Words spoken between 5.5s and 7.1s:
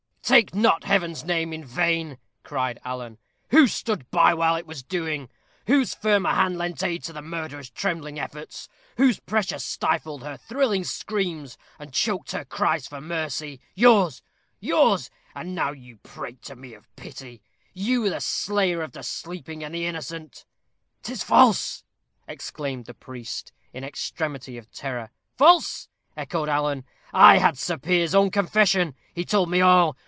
Whose firmer hand lent aid